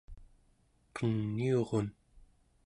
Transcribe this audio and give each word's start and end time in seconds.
qeniurun 0.95 1.87